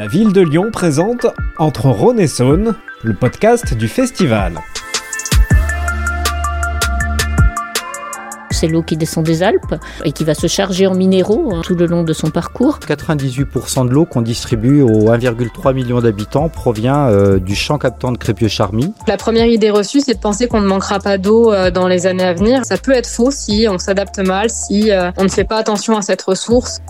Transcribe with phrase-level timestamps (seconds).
[0.00, 1.26] La ville de Lyon présente
[1.58, 4.54] Entre Rhône et Saône, le podcast du festival.
[8.50, 9.74] c'est l'eau qui descend des Alpes
[10.04, 12.78] et qui va se charger en minéraux hein, tout le long de son parcours.
[12.86, 18.18] 98% de l'eau qu'on distribue aux 1,3 million d'habitants provient euh, du champ captant de
[18.18, 18.92] Crépieux-Charmy.
[19.06, 22.06] La première idée reçue, c'est de penser qu'on ne manquera pas d'eau euh, dans les
[22.06, 22.66] années à venir.
[22.66, 25.96] Ça peut être faux si on s'adapte mal, si euh, on ne fait pas attention
[25.96, 26.82] à cette ressource.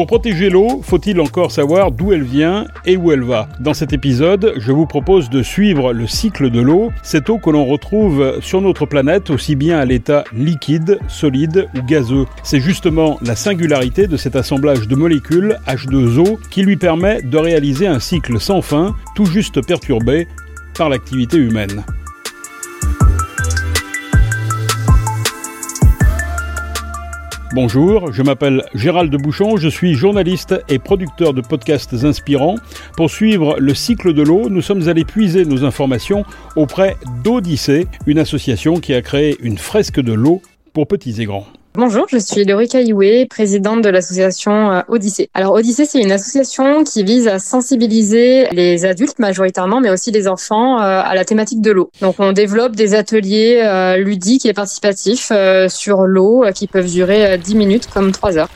[0.00, 3.92] Pour protéger l'eau, faut-il encore savoir d'où elle vient et où elle va Dans cet
[3.92, 8.38] épisode, je vous propose de suivre le cycle de l'eau, cette eau que l'on retrouve
[8.40, 12.24] sur notre planète aussi bien à l'état liquide, solide ou gazeux.
[12.42, 17.86] C'est justement la singularité de cet assemblage de molécules H2O qui lui permet de réaliser
[17.86, 20.26] un cycle sans fin, tout juste perturbé
[20.78, 21.84] par l'activité humaine.
[27.52, 32.54] Bonjour, je m'appelle Gérald Bouchon, je suis journaliste et producteur de podcasts inspirants.
[32.96, 38.20] Pour suivre le cycle de l'eau, nous sommes allés puiser nos informations auprès d'Odyssée, une
[38.20, 41.46] association qui a créé une fresque de l'eau pour petits et grands.
[41.74, 45.30] Bonjour, je suis Laurie Cailloué, présidente de l'association euh, Odyssée.
[45.34, 50.26] Alors Odyssée, c'est une association qui vise à sensibiliser les adultes majoritairement, mais aussi les
[50.26, 51.92] enfants euh, à la thématique de l'eau.
[52.00, 55.30] Donc on développe des ateliers euh, ludiques et participatifs
[55.68, 58.48] sur l'eau qui peuvent durer 10 minutes comme 3 heures.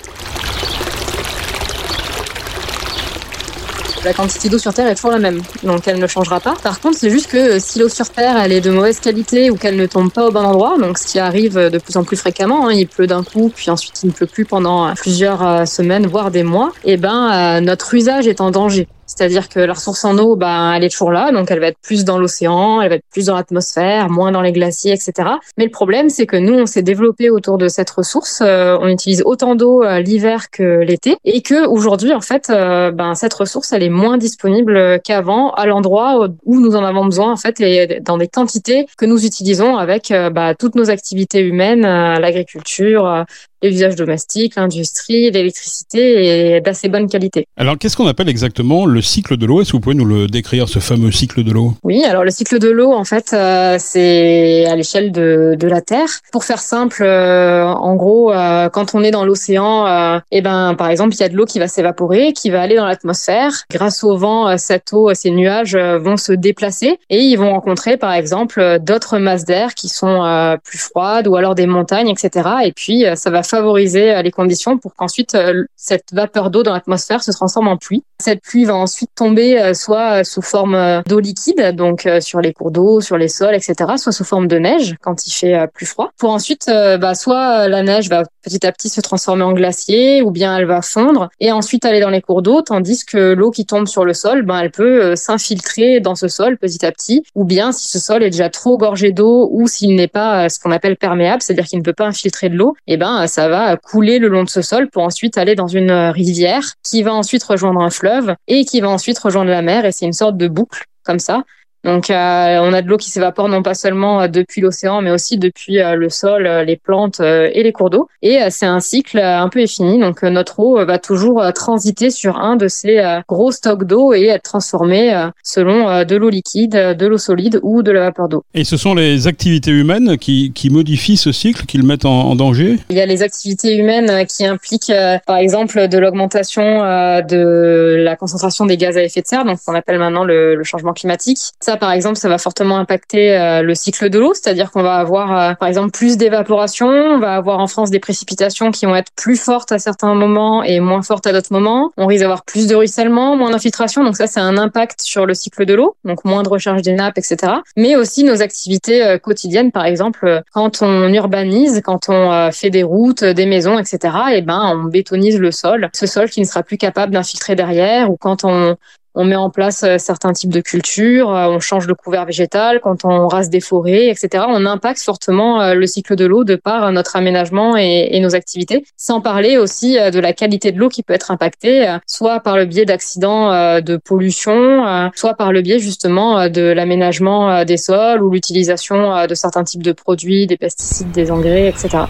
[4.05, 6.55] La quantité d'eau sur Terre est toujours la même, donc elle ne changera pas.
[6.62, 9.56] Par contre, c'est juste que si l'eau sur Terre elle est de mauvaise qualité ou
[9.56, 12.16] qu'elle ne tombe pas au bon endroit, donc ce qui arrive de plus en plus
[12.16, 15.64] fréquemment, hein, il pleut d'un coup, puis ensuite il ne pleut plus pendant plusieurs euh,
[15.64, 18.88] semaines, voire des mois, et eh ben euh, notre usage est en danger.
[19.15, 21.79] C'est-à-dire que la ressource en eau, ben, elle est toujours là, donc elle va être
[21.83, 25.12] plus dans l'océan, elle va être plus dans l'atmosphère, moins dans les glaciers, etc.
[25.56, 28.41] Mais le problème, c'est que nous, on s'est développé autour de cette ressource.
[28.43, 32.91] Euh, on utilise autant d'eau euh, l'hiver que l'été, et que aujourd'hui, en fait, euh,
[32.91, 37.33] ben, cette ressource, elle est moins disponible qu'avant à l'endroit où nous en avons besoin,
[37.33, 41.83] en fait, et dans des quantités que nous utilisons avec ben, toutes nos activités humaines,
[41.83, 43.25] l'agriculture,
[43.64, 47.47] les usages domestiques, l'industrie, l'électricité est d'assez bonne qualité.
[47.56, 49.60] Alors, qu'est-ce qu'on appelle exactement le cycle de l'eau?
[49.60, 51.75] Est-ce que vous pouvez nous le décrire, ce fameux cycle de l'eau?
[51.82, 55.80] Oui, alors le cycle de l'eau, en fait, euh, c'est à l'échelle de, de, la
[55.80, 56.08] Terre.
[56.32, 60.91] Pour faire simple, euh, en gros, euh, quand on est dans l'océan, eh ben, par
[60.91, 63.52] exemple, il y a de l'eau qui va s'évaporer, qui va aller dans l'atmosphère.
[63.70, 68.12] Grâce au vent, cette eau, ces nuages vont se déplacer et ils vont rencontrer, par
[68.12, 72.48] exemple, d'autres masses d'air qui sont plus froides ou alors des montagnes, etc.
[72.64, 76.72] Et puis, ça va favoriser euh, les conditions pour qu'ensuite euh, cette vapeur d'eau dans
[76.72, 78.03] l'atmosphère se transforme en pluie.
[78.20, 82.70] Cette pluie va ensuite tomber euh, soit sous forme d'eau liquide, donc sur les cours
[82.70, 86.10] d'eau, sur les sols, etc., soit sous forme de neige quand il fait plus froid.
[86.19, 90.31] Pour ensuite, bah, soit la neige va petit à petit se transformer en glacier, ou
[90.31, 91.31] bien elle va fondre.
[91.41, 94.43] Et ensuite aller dans les cours d'eau, tandis que l'eau qui tombe sur le sol,
[94.43, 98.22] ben, elle peut s'infiltrer dans ce sol petit à petit, ou bien si ce sol
[98.22, 101.78] est déjà trop gorgé d'eau ou s'il n'est pas ce qu'on appelle perméable, c'est-à-dire qu'il
[101.78, 104.49] ne peut pas infiltrer de l'eau, et eh ben ça va couler le long de
[104.49, 108.65] ce sol pour ensuite aller dans une rivière qui va ensuite rejoindre un fleuve et
[108.65, 109.84] qui va ensuite rejoindre la mer.
[109.84, 111.44] Et c'est une sorte de boucle comme ça
[111.84, 115.11] donc, euh, on a de l'eau qui s'évapore non pas seulement euh, depuis l'océan, mais
[115.11, 118.09] aussi depuis euh, le sol, les plantes et les cours d'eau.
[118.22, 119.99] Et c'est un cycle un peu infini.
[119.99, 124.43] Donc, notre eau va toujours transiter sur un de ces gros stocks d'eau et être
[124.43, 128.44] transformée selon de l'eau liquide, de l'eau solide ou de la vapeur d'eau.
[128.55, 132.34] Et ce sont les activités humaines qui, qui modifient ce cycle, qui le mettent en,
[132.34, 132.78] danger?
[132.91, 134.93] Il y a les activités humaines qui impliquent,
[135.27, 139.65] par exemple, de l'augmentation de la concentration des gaz à effet de serre, donc ce
[139.67, 141.39] qu'on appelle maintenant le, le changement climatique.
[141.61, 144.97] Ça par exemple, ça va fortement impacter euh, le cycle de l'eau, c'est-à-dire qu'on va
[144.97, 148.97] avoir, euh, par exemple, plus d'évaporation, on va avoir en France des précipitations qui vont
[148.97, 151.93] être plus fortes à certains moments et moins fortes à d'autres moments.
[151.97, 155.35] On risque d'avoir plus de ruissellement, moins d'infiltration, donc ça, c'est un impact sur le
[155.35, 157.53] cycle de l'eau, donc moins de recharge des nappes, etc.
[157.77, 162.83] Mais aussi nos activités euh, quotidiennes, par exemple, quand on urbanise, quand on fait des
[162.83, 163.99] routes, des maisons, etc.
[164.32, 167.55] Et eh ben, on bétonise le sol, ce sol qui ne sera plus capable d'infiltrer
[167.55, 168.77] derrière, ou quand on
[169.14, 172.81] on met en place euh, certains types de cultures, euh, on change le couvert végétal,
[172.81, 174.44] quand on rase des forêts, etc.
[174.49, 178.84] On impacte fortement euh, le cycle de l'eau de par notre aménagement et, nos activités,
[178.96, 182.64] sans parler aussi de la qualité de l'eau qui peut être impactée, soit par le
[182.64, 183.50] biais d'accidents
[183.81, 189.64] de pollution, soit par le biais justement de l'aménagement des sols ou l'utilisation de certains
[189.64, 192.05] types de produits, des pesticides, des engrais, etc.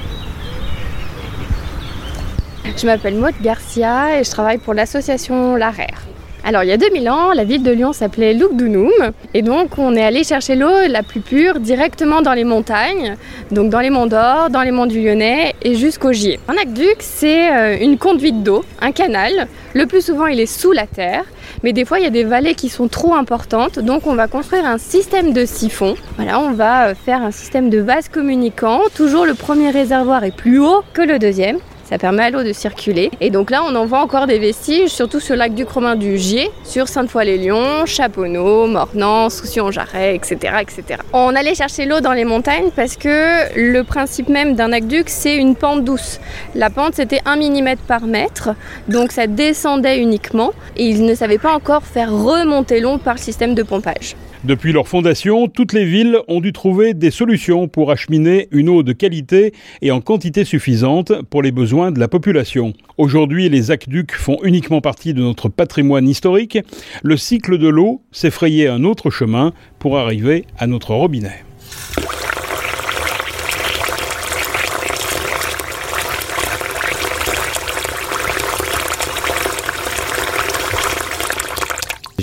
[2.76, 6.04] Je m'appelle Maud Garcia et je travaille pour l'association L'Arère.
[6.46, 8.91] Alors il y a 2000 ans, la ville de Lyon s'appelait Lugdunum
[9.32, 13.17] et donc on est allé chercher l'eau la plus pure directement dans les montagnes,
[13.50, 16.38] donc dans les monts d'Or, dans les monts du Lyonnais et jusqu'au Gier.
[16.49, 19.49] Un aqueduc, c'est euh, une conduite d'eau, un canal.
[19.73, 21.25] Le plus souvent, il est sous la terre,
[21.62, 24.29] mais des fois, il y a des vallées qui sont trop importantes, donc on va
[24.29, 25.94] construire un système de siphon.
[26.17, 28.82] Voilà, on va euh, faire un système de vases communicants.
[28.94, 31.58] Toujours le premier réservoir est plus haut que le deuxième.
[31.84, 33.10] Ça permet à l'eau de circuler.
[33.20, 35.64] Et donc là, on en voit encore des vestiges, surtout sur le lac du
[35.96, 41.00] du Gier, sur Sainte-Foy-les-Lyons, Chaponneau, Mornan, Soucy-en-Jarret, etc., etc.
[41.12, 45.36] On allait chercher l'eau dans les montagnes parce que le principe même d'un aqueduc, c'est
[45.36, 46.20] une pente douce.
[46.54, 48.50] La pente, c'était 1 mm par mètre,
[48.88, 53.20] donc ça descendait uniquement et ils ne savaient pas encore faire remonter l'eau par le
[53.20, 54.16] système de pompage.
[54.44, 58.82] Depuis leur fondation, toutes les villes ont dû trouver des solutions pour acheminer une eau
[58.82, 62.75] de qualité et en quantité suffisante pour les besoins de la population.
[62.99, 66.58] Aujourd'hui, les aqueducs font uniquement partie de notre patrimoine historique.
[67.02, 71.43] Le cycle de l'eau s'est frayé un autre chemin pour arriver à notre robinet.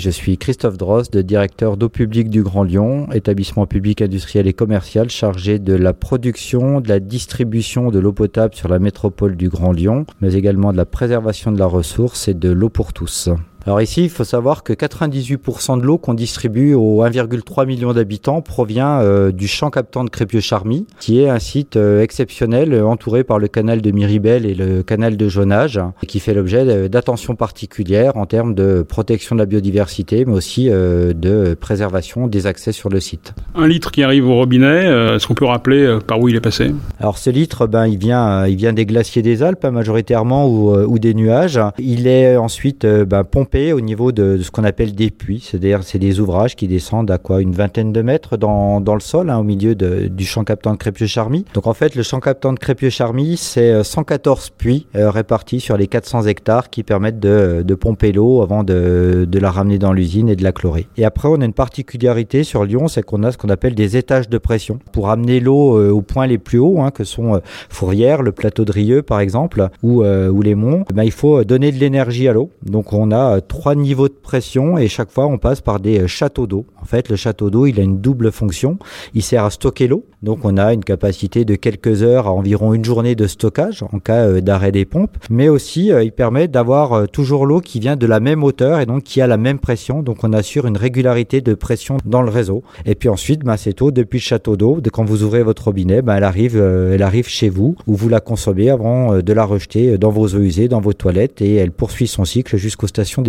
[0.02, 5.08] Je suis Christophe Drost, directeur d'eau publique du Grand Lyon, établissement public industriel et commercial
[5.08, 9.70] chargé de la production, de la distribution de l'eau potable sur la métropole du Grand
[9.70, 13.28] Lyon, mais également de la préservation de la ressource et de l'eau pour tous.
[13.64, 18.40] Alors ici, il faut savoir que 98% de l'eau qu'on distribue aux 1,3 million d'habitants
[18.40, 23.22] provient euh, du champ captant de Crépieux-Charmy, qui est un site euh, exceptionnel euh, entouré
[23.22, 27.36] par le canal de Miribel et le canal de Jonage, et qui fait l'objet d'attention
[27.36, 32.88] particulière en termes de protection de la biodiversité, mais aussi de préservation des accès sur
[32.88, 33.34] le site.
[33.54, 36.74] Un litre qui arrive au robinet, est-ce qu'on peut rappeler par où il est passé?
[36.98, 40.98] Alors ce litre, ben, il vient, il vient des glaciers des Alpes majoritairement ou, ou,
[40.98, 41.60] des nuages.
[41.78, 45.98] Il est ensuite ben, pompé au niveau de, ce qu'on appelle des puits, c'est-à-dire c'est
[45.98, 49.38] des ouvrages qui descendent à quoi une vingtaine de mètres dans, dans le sol, hein,
[49.38, 51.44] au milieu du champ captant de Crépieux-Charmy.
[51.54, 55.76] Donc en fait, le champ captant de Crépieux-Charmy, c'est 114 euh, puits euh, répartis sur
[55.76, 60.28] les 400 hectares qui permettent de, de pomper l'eau avant de, la ramener dans l'usine
[60.28, 60.86] et de la chlorer.
[60.96, 63.96] Et après, on a une particularité sur Lyon, c'est qu'on a ce qu'on appelle des
[63.96, 67.40] étages de pression pour amener l'eau euh, aux points les plus hauts, hein, que sont
[67.68, 70.84] Fourrières, le plateau de Rieux par exemple, ou, ou les monts.
[70.94, 72.50] Ben, il faut donner de l'énergie à l'eau.
[72.64, 76.06] Donc on a trois niveaux de pression et chaque fois on passe par des euh,
[76.06, 76.66] châteaux d'eau.
[76.80, 78.78] En fait, le château d'eau, il a une double fonction.
[79.14, 80.04] Il sert à stocker l'eau.
[80.22, 83.98] Donc on a une capacité de quelques heures à environ une journée de stockage en
[83.98, 87.96] cas euh, d'arrêt des pompes, mais aussi euh, il permet d'avoir toujours l'eau qui vient
[87.96, 90.02] de la même hauteur et donc qui a la même pression.
[90.02, 92.62] Donc on assure une régularité de pression dans le réseau.
[92.86, 96.02] Et puis ensuite, bah, cette eau depuis le château d'eau, quand vous ouvrez votre robinet,
[96.02, 99.98] bah, elle arrive, elle arrive chez vous où vous la consommez avant de la rejeter
[99.98, 103.22] dans vos eaux usées, dans vos toilettes et elle poursuit son cycle jusqu'aux stations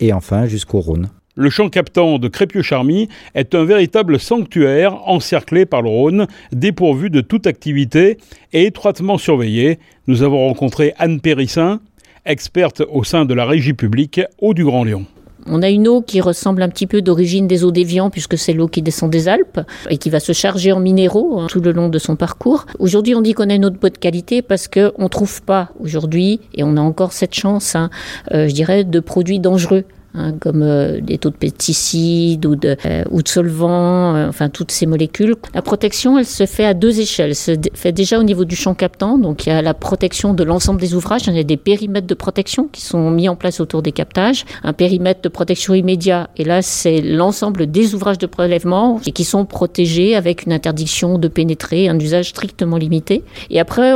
[0.00, 1.10] et enfin jusqu'au Rhône.
[1.36, 7.20] Le champ captant de Crépieux-Charmy est un véritable sanctuaire encerclé par le Rhône, dépourvu de
[7.20, 8.18] toute activité
[8.52, 9.80] et étroitement surveillé.
[10.06, 11.80] Nous avons rencontré Anne Périssin,
[12.24, 15.06] experte au sein de la régie publique Eau du Grand Lyon.
[15.46, 18.52] On a une eau qui ressemble un petit peu d'origine des eaux d'Évian, puisque c'est
[18.52, 19.60] l'eau qui descend des Alpes
[19.90, 22.66] et qui va se charger en minéraux hein, tout le long de son parcours.
[22.78, 25.70] Aujourd'hui, on dit qu'on a une eau de bonne qualité parce qu'on ne trouve pas
[25.80, 27.90] aujourd'hui, et on a encore cette chance, hein,
[28.32, 29.84] euh, je dirais, de produits dangereux
[30.16, 34.48] Hein, comme euh, des taux de pesticides ou de, euh, ou de solvants, euh, enfin
[34.48, 35.34] toutes ces molécules.
[35.54, 37.30] La protection, elle se fait à deux échelles.
[37.30, 40.32] Elle se fait déjà au niveau du champ captant, donc il y a la protection
[40.32, 41.22] de l'ensemble des ouvrages.
[41.26, 44.44] Il y a des périmètres de protection qui sont mis en place autour des captages.
[44.62, 49.24] Un périmètre de protection immédiat, et là c'est l'ensemble des ouvrages de prélèvement et qui
[49.24, 53.24] sont protégés avec une interdiction de pénétrer, un usage strictement limité.
[53.50, 53.94] Et après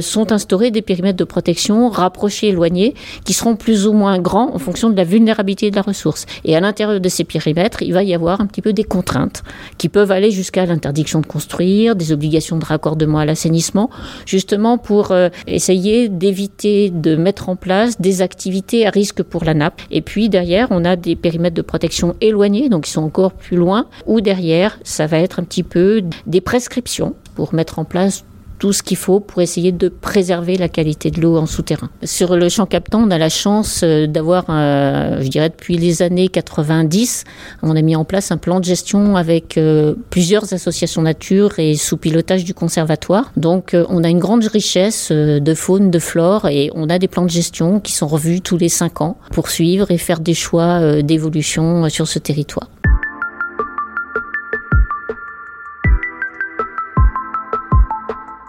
[0.00, 4.58] sont instaurés des périmètres de protection rapprochés, éloignés, qui seront plus ou moins grands en
[4.58, 6.26] fonction de la vulnérabilité de la ressource.
[6.44, 9.42] Et à l'intérieur de ces périmètres, il va y avoir un petit peu des contraintes
[9.78, 13.90] qui peuvent aller jusqu'à l'interdiction de construire, des obligations de raccordement à l'assainissement,
[14.26, 19.54] justement pour euh, essayer d'éviter de mettre en place des activités à risque pour la
[19.54, 19.80] nappe.
[19.90, 23.56] Et puis derrière, on a des périmètres de protection éloignés, donc qui sont encore plus
[23.56, 28.24] loin, ou derrière, ça va être un petit peu des prescriptions pour mettre en place
[28.58, 31.90] tout ce qu'il faut pour essayer de préserver la qualité de l'eau en souterrain.
[32.04, 36.02] Sur le champ captant, on a la chance euh, d'avoir, euh, je dirais depuis les
[36.02, 37.24] années 90,
[37.62, 41.74] on a mis en place un plan de gestion avec euh, plusieurs associations nature et
[41.74, 43.32] sous pilotage du conservatoire.
[43.36, 47.24] Donc on a une grande richesse de faune, de flore et on a des plans
[47.24, 51.02] de gestion qui sont revus tous les cinq ans pour suivre et faire des choix
[51.02, 52.68] d'évolution sur ce territoire.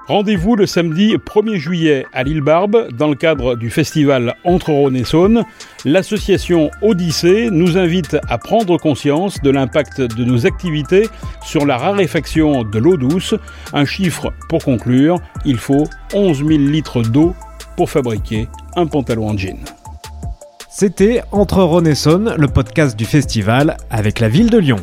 [0.07, 4.95] Rendez-vous le samedi 1er juillet à l'île Barbe dans le cadre du festival Entre Rhône
[4.95, 5.43] et Saône.
[5.83, 11.09] L'association Odyssée nous invite à prendre conscience de l'impact de nos activités
[11.43, 13.35] sur la raréfaction de l'eau douce.
[13.73, 15.83] Un chiffre pour conclure, il faut
[16.13, 17.35] 11 000 litres d'eau
[17.75, 18.47] pour fabriquer
[18.77, 19.57] un pantalon en jean.
[20.69, 24.79] C'était Entre Rhône et Saône, le podcast du festival avec la ville de Lyon.